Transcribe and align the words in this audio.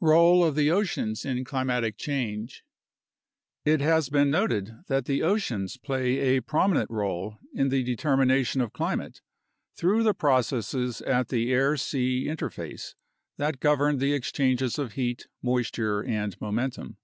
ROLE 0.00 0.44
OF 0.44 0.56
THE 0.56 0.68
OCEANS 0.68 1.24
IN 1.24 1.44
CLIMATIC 1.44 1.96
CHANGE 1.96 2.64
It 3.64 3.80
has 3.80 4.08
been 4.08 4.32
noted 4.32 4.74
that 4.88 5.04
the 5.04 5.22
oceans 5.22 5.76
play 5.76 6.36
a 6.36 6.40
prominent 6.42 6.90
role 6.90 7.38
in 7.54 7.68
the 7.68 7.84
determina 7.84 8.44
tion 8.44 8.62
of 8.62 8.72
climate 8.72 9.20
through 9.76 10.02
the 10.02 10.12
processes 10.12 11.02
at 11.02 11.28
the 11.28 11.52
air 11.52 11.76
sea 11.76 12.24
interface 12.26 12.96
that 13.38 13.60
govern 13.60 13.98
the 13.98 14.12
exchanges 14.12 14.76
of 14.76 14.94
heat, 14.94 15.28
moisture, 15.40 16.02
and 16.02 16.36
momentum. 16.40 16.96